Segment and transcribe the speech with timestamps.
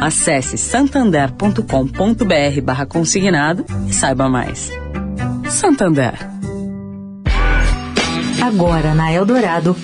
[0.00, 4.70] Acesse santander.com.br barra consignado e saiba mais.
[5.48, 6.14] Santander.
[8.40, 9.76] Agora na Eldorado,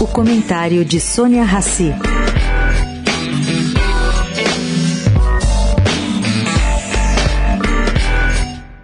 [0.00, 1.94] o comentário de Sônia Rassi.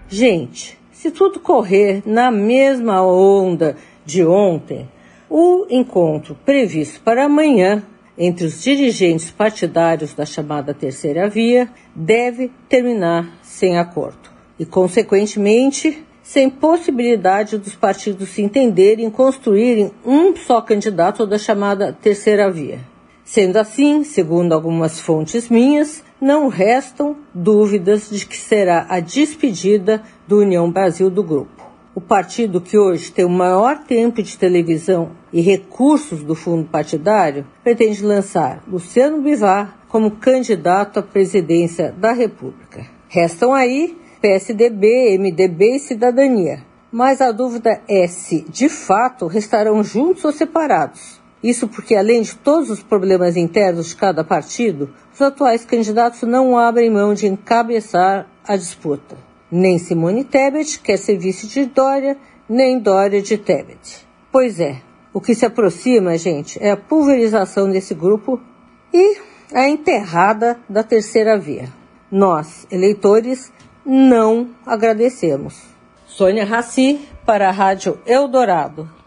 [0.09, 3.77] Gente, se tudo correr na mesma onda
[4.07, 4.89] de ontem,
[5.29, 7.83] o encontro previsto para amanhã
[8.17, 16.49] entre os dirigentes partidários da chamada Terceira Via deve terminar sem acordo e, consequentemente, sem
[16.49, 22.81] possibilidade dos partidos se entenderem e construírem um só candidato da chamada Terceira Via.
[23.25, 30.41] Sendo assim, segundo algumas fontes minhas, não restam dúvidas de que será a despedida do
[30.41, 31.54] União Brasil do grupo
[31.95, 37.47] o partido que hoje tem o maior tempo de televisão e recursos do fundo partidário,
[37.63, 42.85] pretende lançar Luciano Bivar como candidato à presidência da República.
[43.09, 46.65] Restam aí PSDB, MDB e Cidadania.
[46.91, 51.21] Mas a dúvida é se, de fato, restarão juntos ou separados.
[51.43, 56.57] Isso porque, além de todos os problemas internos de cada partido, os atuais candidatos não
[56.57, 59.17] abrem mão de encabeçar a disputa.
[59.57, 64.05] Nem Simone Tebet quer ser vice de Dória, nem Dória de Tebet.
[64.33, 64.83] Pois é,
[65.13, 68.41] o que se aproxima, gente, é a pulverização desse grupo
[68.93, 69.17] e
[69.55, 71.69] a enterrada da terceira via.
[72.11, 73.53] Nós, eleitores,
[73.87, 75.63] não agradecemos.
[76.05, 79.04] Sônia Raci, para a Rádio Eldorado.